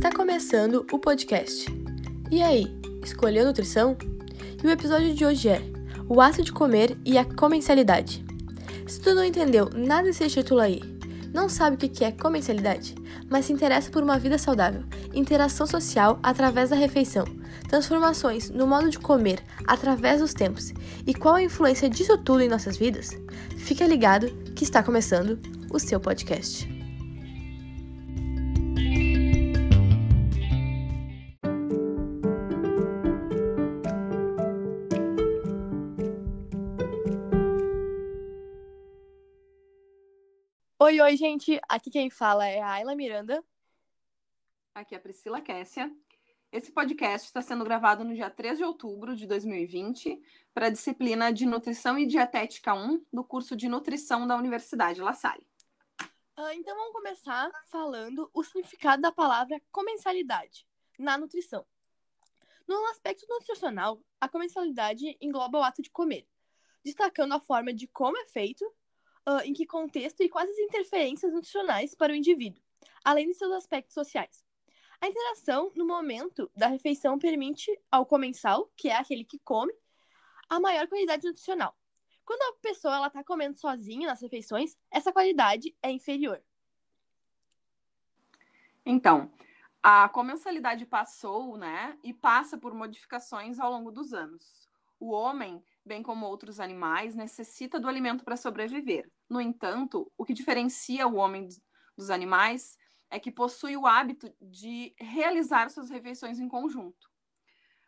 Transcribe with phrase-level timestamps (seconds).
[0.00, 1.66] Está começando o podcast.
[2.30, 3.98] E aí, escolheu nutrição?
[4.64, 5.60] E o episódio de hoje é
[6.08, 8.24] O ato de comer e a comensalidade.
[8.86, 10.80] Se tu não entendeu nada desse título aí,
[11.34, 12.94] não sabe o que é comensalidade,
[13.28, 17.26] mas se interessa por uma vida saudável, interação social através da refeição,
[17.68, 20.72] transformações no modo de comer através dos tempos
[21.06, 23.10] e qual a influência disso tudo em nossas vidas,
[23.58, 25.38] fica ligado que está começando
[25.70, 26.79] o seu podcast.
[40.82, 41.60] Oi, oi, gente.
[41.68, 43.44] Aqui quem fala é a Ayla Miranda.
[44.74, 45.94] Aqui é a Priscila Kessia.
[46.50, 50.18] Esse podcast está sendo gravado no dia 3 de outubro de 2020
[50.54, 55.12] para a disciplina de Nutrição e Dietética 1 do curso de Nutrição da Universidade La
[55.12, 55.46] Salle.
[56.38, 60.66] Uh, então vamos começar falando o significado da palavra comensalidade
[60.98, 61.66] na nutrição.
[62.66, 66.26] No aspecto nutricional, a comensalidade engloba o ato de comer,
[66.82, 68.64] destacando a forma de como é feito
[69.30, 72.62] uh, em que contexto e quais as interferências nutricionais para o indivíduo,
[73.04, 74.44] além de seus aspectos sociais.
[75.00, 79.72] A interação no momento da refeição permite ao comensal, que é aquele que come,
[80.48, 81.74] a maior qualidade nutricional.
[82.24, 86.42] Quando a pessoa está comendo sozinha nas refeições, essa qualidade é inferior.
[88.84, 89.32] Então,
[89.82, 94.69] a comensalidade passou, né, e passa por modificações ao longo dos anos.
[95.00, 99.10] O homem bem como outros animais, necessita do alimento para sobreviver.
[99.28, 101.48] No entanto, o que diferencia o homem
[101.96, 102.78] dos animais
[103.10, 107.10] é que possui o hábito de realizar suas refeições em conjunto.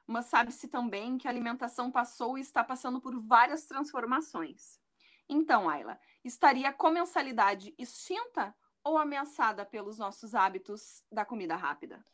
[0.07, 4.81] Mas sabe-se também que a alimentação passou e está passando por várias transformações.
[5.29, 12.05] Então, Ayla, estaria a comensalidade extinta ou ameaçada pelos nossos hábitos da comida rápida?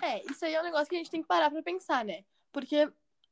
[0.00, 2.24] É, isso aí é um negócio que a gente tem que parar para pensar, né?
[2.52, 2.88] Porque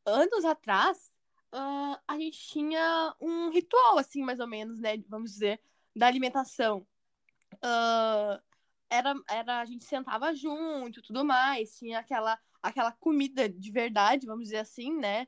[0.06, 1.10] anos atrás,
[1.52, 4.96] uh, a gente tinha um ritual, assim, mais ou menos, né?
[5.08, 5.60] Vamos dizer,
[5.94, 6.86] da alimentação.
[7.54, 8.40] Uh,
[8.88, 14.44] era, era, a gente sentava junto tudo mais, tinha aquela, aquela comida de verdade, vamos
[14.44, 15.26] dizer assim, né?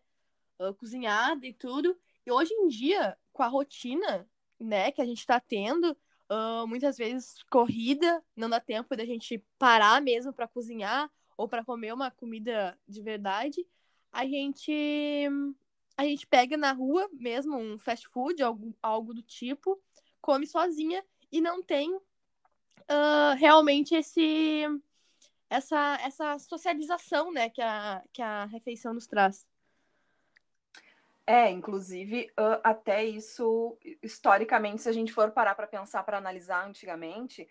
[0.58, 1.98] Uh, cozinhada e tudo.
[2.24, 4.28] E hoje em dia, com a rotina,
[4.60, 5.96] né, que a gente tá tendo,
[6.30, 11.64] uh, muitas vezes corrida, não dá tempo da gente parar mesmo para cozinhar ou para
[11.64, 13.64] comer uma comida de verdade,
[14.18, 15.28] a gente
[15.96, 19.80] a gente pega na rua mesmo um fast food, algo, algo do tipo,
[20.20, 24.64] come sozinha e não tem uh, realmente esse
[25.48, 29.46] essa, essa socialização né, que, a, que a refeição nos traz.
[31.24, 36.66] É, inclusive, uh, até isso, historicamente, se a gente for parar para pensar, para analisar
[36.66, 37.48] antigamente,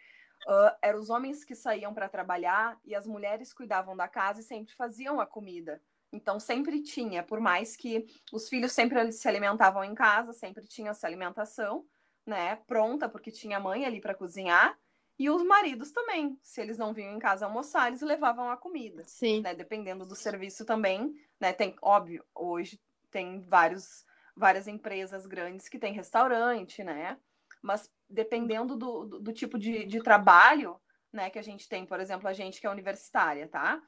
[0.48, 4.44] uh, eram os homens que saíam para trabalhar e as mulheres cuidavam da casa e
[4.44, 5.82] sempre faziam a comida.
[6.12, 10.92] Então sempre tinha, por mais que os filhos sempre se alimentavam em casa, sempre tinha
[10.92, 11.86] essa alimentação,
[12.26, 14.78] né, pronta porque tinha mãe ali para cozinhar.
[15.20, 19.04] E os maridos também, se eles não vinham em casa almoçar, eles levavam a comida.
[19.08, 19.42] Sim.
[19.42, 21.52] Né, dependendo do serviço também, né?
[21.54, 22.80] Tem, óbvio, hoje
[23.10, 27.18] tem vários, várias empresas grandes que têm restaurante, né?
[27.64, 30.80] Mas dependendo do, do, do tipo de, de trabalho,
[31.12, 33.82] né, que a gente tem, por exemplo, a gente que é universitária, tá?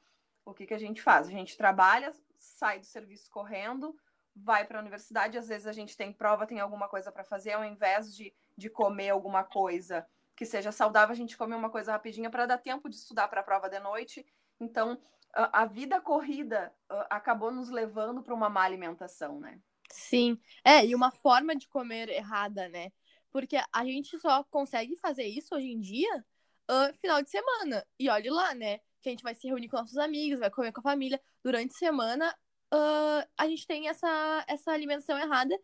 [0.44, 1.28] O que, que a gente faz?
[1.28, 3.96] A gente trabalha, sai do serviço correndo,
[4.34, 7.52] vai para a universidade, às vezes a gente tem prova, tem alguma coisa para fazer,
[7.52, 10.06] ao invés de, de comer alguma coisa
[10.36, 13.40] que seja saudável, a gente come uma coisa rapidinha para dar tempo de estudar para
[13.40, 14.24] a prova de noite.
[14.58, 14.98] Então,
[15.34, 16.74] a, vida corrida
[17.10, 19.60] acabou nos levando para uma má alimentação, né?
[19.90, 22.90] Sim, é, e uma forma de comer errada, né?
[23.30, 26.24] Porque a gente só consegue fazer isso hoje em dia
[26.70, 27.86] uh, final de semana.
[27.98, 28.80] E olhe lá, né?
[29.00, 31.20] Que a gente vai se reunir com nossos amigos, vai comer com a família.
[31.42, 32.30] Durante a semana,
[32.72, 35.58] uh, a gente tem essa, essa alimentação errada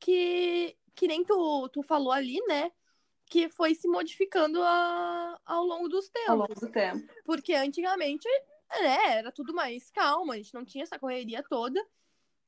[0.00, 2.70] que, que nem tu, tu falou ali, né?
[3.26, 6.30] Que foi se modificando a, ao longo dos tempos.
[6.30, 7.12] Ao longo do tempo.
[7.24, 8.26] Porque antigamente
[8.80, 11.80] né, era tudo mais calmo, a gente não tinha essa correria toda.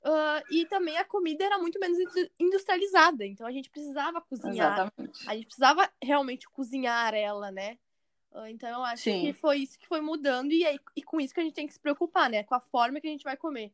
[0.03, 1.99] Uh, e também a comida era muito menos
[2.39, 4.73] industrializada, então a gente precisava cozinhar.
[4.73, 5.29] Exatamente.
[5.29, 7.77] A gente precisava realmente cozinhar ela, né?
[8.33, 9.21] Ah, então eu acho Sim.
[9.23, 11.67] que foi isso que foi mudando e, aí, e com isso que a gente tem
[11.67, 12.45] que se preocupar, né?
[12.45, 13.73] Com a forma que a gente vai comer.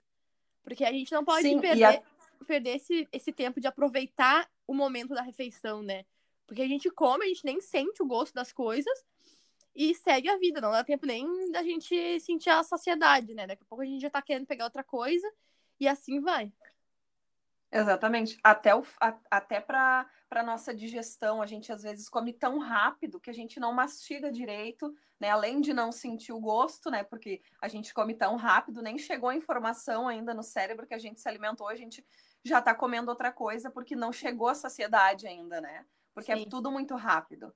[0.62, 2.02] Porque a gente não pode Sim, perder, a...
[2.46, 6.04] perder esse, esse tempo de aproveitar o momento da refeição, né?
[6.46, 9.04] Porque a gente come, a gente nem sente o gosto das coisas
[9.74, 10.60] e segue a vida.
[10.60, 13.46] Não dá tempo nem da gente sentir a saciedade, né?
[13.46, 15.30] Daqui a pouco a gente já tá querendo pegar outra coisa
[15.78, 16.52] e assim vai.
[17.70, 18.38] Exatamente.
[18.42, 23.20] Até, o, a, até para a nossa digestão, a gente às vezes come tão rápido
[23.20, 25.30] que a gente não mastiga direito, né?
[25.30, 27.02] Além de não sentir o gosto, né?
[27.02, 30.98] Porque a gente come tão rápido, nem chegou a informação ainda no cérebro que a
[30.98, 32.04] gente se alimentou, a gente
[32.44, 35.84] já está comendo outra coisa porque não chegou a saciedade ainda, né?
[36.14, 36.42] Porque é Sim.
[36.44, 37.52] é tudo muito rápido.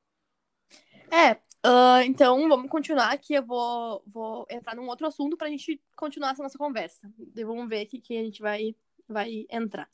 [1.11, 1.33] É,
[1.67, 3.35] uh, então vamos continuar aqui.
[3.35, 7.11] Eu vou, vou entrar num outro assunto para a gente continuar essa nossa conversa.
[7.35, 8.75] vamos ver aqui que a gente vai,
[9.13, 9.89] vai entrar.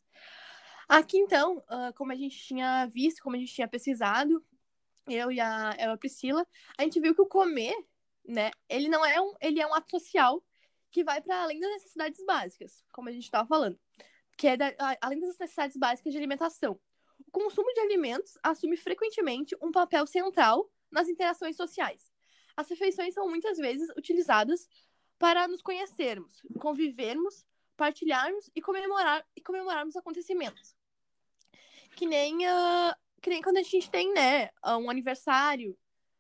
[0.89, 4.45] Aqui, então, uh, como a gente tinha visto, como a gente tinha pesquisado,
[5.09, 6.47] eu e a, eu, a Priscila,
[6.79, 7.75] a gente viu que o comer,
[8.25, 10.45] né, ele não é um, ele é um ato social
[10.91, 13.79] que vai para além das necessidades básicas, como a gente estava falando,
[14.37, 16.81] que é da, além das necessidades básicas de alimentação.
[17.27, 22.11] O consumo de alimentos assume frequentemente um papel central nas interações sociais.
[22.57, 24.69] As refeições são muitas vezes utilizadas
[25.19, 27.45] para nos conhecermos, convivermos,
[27.77, 30.75] partilharmos e comemorar e comemorarmos acontecimentos.
[31.95, 34.51] Que nem, uh, que nem quando a gente tem, né,
[34.81, 35.77] um aniversário,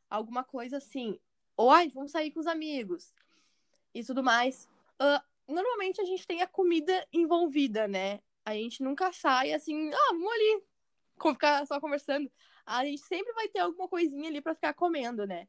[0.09, 1.19] alguma coisa assim.
[1.57, 3.15] Ou, ai, vamos sair com os amigos
[3.95, 4.69] e tudo mais.
[5.01, 8.21] Uh, normalmente a gente tem a comida envolvida, né?
[8.45, 10.63] A gente nunca sai assim, ah, vamos ali,
[11.21, 12.31] ficar só conversando.
[12.65, 15.49] A gente sempre vai ter alguma coisinha ali para ficar comendo, né?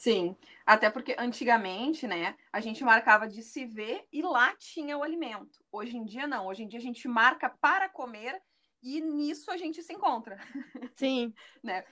[0.00, 5.02] Sim, até porque antigamente, né, a gente marcava de se ver e lá tinha o
[5.02, 5.62] alimento.
[5.70, 8.40] Hoje em dia não, hoje em dia a gente marca para comer
[8.82, 10.38] e nisso a gente se encontra.
[10.96, 11.34] Sim.
[11.62, 11.84] né?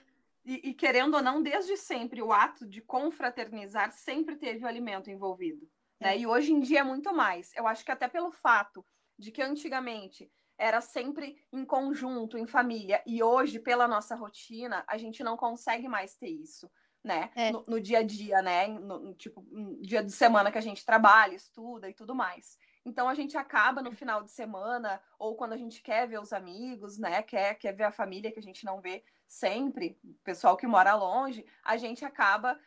[0.43, 5.11] E, e, querendo ou não, desde sempre, o ato de confraternizar sempre teve o alimento
[5.11, 5.69] envolvido.
[5.99, 6.15] Né?
[6.15, 6.19] É.
[6.21, 7.55] E hoje em dia é muito mais.
[7.55, 8.83] Eu acho que até pelo fato
[9.19, 14.97] de que antigamente era sempre em conjunto, em família, e hoje, pela nossa rotina, a
[14.97, 16.67] gente não consegue mais ter isso
[17.09, 17.31] né?
[17.35, 17.51] É.
[17.51, 18.67] No, no, dia a dia, né?
[18.67, 22.57] No, no, tipo, no dia de semana que a gente trabalha, estuda e tudo mais.
[22.85, 26.31] Então a gente acaba no final de semana, ou quando a gente quer ver os
[26.31, 27.23] amigos, né?
[27.23, 31.43] Quer, quer ver a família que a gente não vê sempre, pessoal que mora longe,
[31.63, 32.57] a gente acaba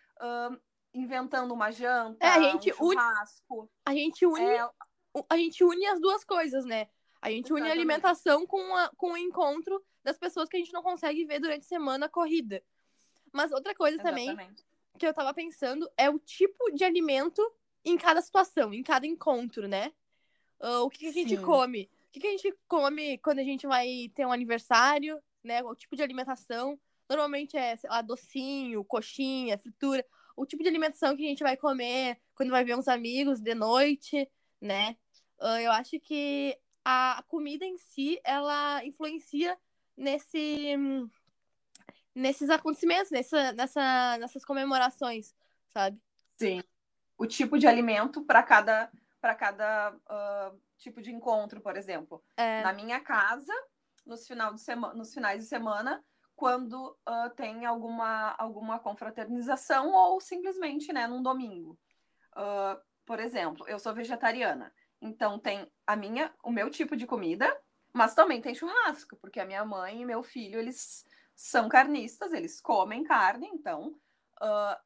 [0.92, 3.60] inventando uma janta, é, a gente um churrasco.
[3.60, 4.44] Une, a gente une.
[4.44, 4.70] É...
[5.28, 6.88] A gente une as duas coisas, né?
[7.20, 7.62] A gente Exatamente.
[7.62, 11.24] une a alimentação com, a, com o encontro das pessoas que a gente não consegue
[11.24, 12.62] ver durante a semana corrida.
[13.32, 14.30] Mas outra coisa Exatamente.
[14.30, 14.54] também
[14.98, 17.42] que eu tava pensando é o tipo de alimento
[17.84, 19.92] em cada situação, em cada encontro, né?
[20.60, 21.42] Uh, o que, que, a gente Sim.
[21.42, 21.90] come?
[22.08, 25.62] O que, que, a gente come quando a gente vai ter um aniversário, né?
[25.64, 26.78] O tipo de alimentação.
[27.08, 30.06] Normalmente é, sei lá, docinho, coxinha, fritura.
[30.36, 33.54] O tipo de alimentação que a gente vai comer quando vai ver uns amigos de
[33.54, 34.28] noite,
[34.60, 34.96] né?
[35.40, 39.58] Uh, eu acho que a comida em si, ela influencia
[39.96, 40.76] nesse
[42.14, 45.34] nesses acontecimentos, nessa, nessa, nessas comemorações,
[45.72, 46.00] sabe?
[46.36, 46.62] Sim.
[47.16, 52.22] O tipo de alimento para cada, para cada uh, tipo de encontro, por exemplo.
[52.36, 52.62] É...
[52.62, 53.52] Na minha casa,
[54.04, 56.04] nos, final de semana, nos finais de semana,
[56.34, 61.78] quando uh, tem alguma, alguma confraternização ou simplesmente né, num domingo.
[62.32, 67.54] Uh, por exemplo, eu sou vegetariana, então tem a minha, o meu tipo de comida,
[67.92, 71.04] mas também tem churrasco, porque a minha mãe e meu filho, eles
[71.42, 73.88] são carnistas, eles comem carne, então
[74.40, 74.76] uh,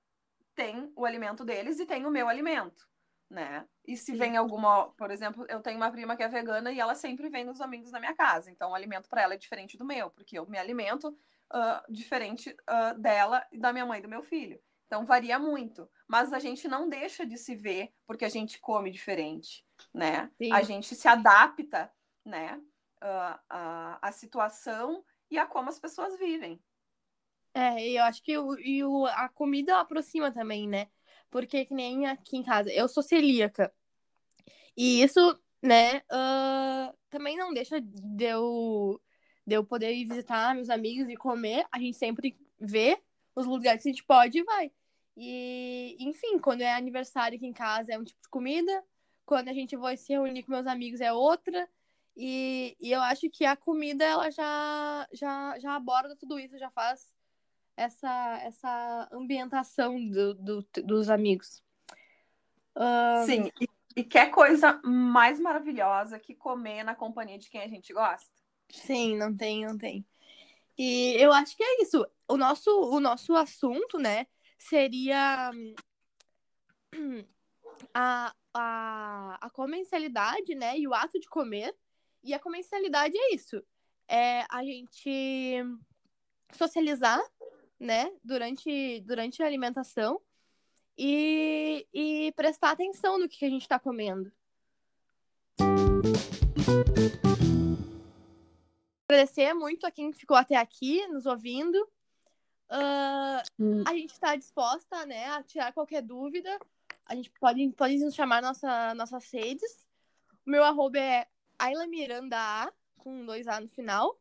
[0.55, 2.89] tem o alimento deles e tem o meu alimento,
[3.29, 3.69] né?
[3.87, 4.17] E se Sim.
[4.17, 7.45] vem alguma, por exemplo, eu tenho uma prima que é vegana e ela sempre vem
[7.45, 10.39] nos domingos na minha casa, então o alimento para ela é diferente do meu, porque
[10.39, 14.59] eu me alimento uh, diferente uh, dela e da minha mãe e do meu filho.
[14.87, 18.91] Então varia muito, mas a gente não deixa de se ver porque a gente come
[18.91, 20.31] diferente, né?
[20.39, 20.53] Sim.
[20.55, 21.93] A gente se adapta,
[22.25, 22.59] né?
[22.99, 26.61] A, a situação e a como as pessoas vivem.
[27.55, 30.89] É, eu acho que o, e o, a comida aproxima também, né?
[31.31, 33.73] Porque que nem aqui em casa, eu sou celíaca.
[34.77, 35.21] E isso,
[35.63, 39.01] né, uh, também não deixa de eu,
[39.47, 41.67] de eu poder ir visitar meus amigos e comer.
[41.73, 43.01] A gente sempre vê
[43.35, 44.71] os lugares que a gente pode e vai.
[45.17, 48.85] E, enfim, quando é aniversário aqui em casa é um tipo de comida,
[49.25, 51.69] quando a gente vai se reunir com meus amigos é outra.
[52.17, 56.71] E, e eu acho que a comida ela já, já, já aborda tudo isso, já
[56.71, 57.13] faz
[57.77, 61.63] essa, essa ambientação do, do dos amigos.
[63.27, 67.93] Sim, e, e quer coisa mais maravilhosa que comer na companhia de quem a gente
[67.93, 68.31] gosta?
[68.71, 70.05] Sim, não tem, não tem.
[70.79, 72.07] E eu acho que é isso.
[72.29, 74.27] O nosso, o nosso assunto, né,
[74.59, 75.51] seria
[77.95, 81.75] a, a, a comensalidade, né, e o ato de comer
[82.27, 83.63] e a comensalidade é isso.
[84.09, 85.63] É a gente
[86.53, 87.21] socializar,
[87.79, 90.21] né, durante, durante a alimentação
[90.97, 94.33] e, e prestar atenção no que a gente está comendo.
[99.17, 101.77] agradecer muito a quem ficou até aqui nos ouvindo.
[102.71, 103.83] Uh.
[103.87, 106.59] A gente está disposta né, a tirar qualquer dúvida.
[107.07, 109.87] A gente pode, pode nos chamar nossa, nossas redes.
[110.47, 111.27] O meu arroba é
[111.59, 114.19] Ayla Miranda A, com dois A no final.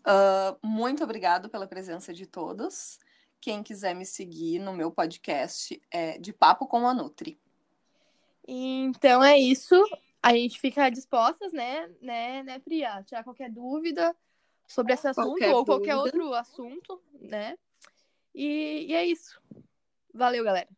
[0.00, 2.98] Uh, muito obrigado pela presença de todos.
[3.40, 7.40] Quem quiser me seguir no meu podcast é De Papo com a Nutri.
[8.46, 9.74] Então é isso.
[10.22, 13.02] A gente fica dispostas, né, né, né, Priya?
[13.04, 14.14] Tirar qualquer dúvida
[14.66, 16.18] sobre esse assunto qualquer ou qualquer dúvida.
[16.18, 17.58] outro assunto, né?
[18.34, 19.40] E, e é isso.
[20.14, 20.68] Valeu, galera.